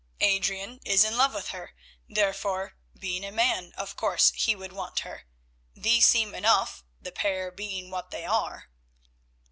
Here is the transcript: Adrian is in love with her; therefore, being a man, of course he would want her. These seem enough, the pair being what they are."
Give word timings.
Adrian 0.21 0.79
is 0.83 1.03
in 1.03 1.15
love 1.15 1.31
with 1.31 1.49
her; 1.49 1.73
therefore, 2.09 2.73
being 2.97 3.23
a 3.23 3.31
man, 3.31 3.71
of 3.77 3.95
course 3.95 4.31
he 4.35 4.55
would 4.55 4.73
want 4.73 5.01
her. 5.01 5.27
These 5.75 6.07
seem 6.07 6.33
enough, 6.33 6.83
the 6.99 7.11
pair 7.11 7.51
being 7.51 7.91
what 7.91 8.09
they 8.09 8.25
are." 8.25 8.71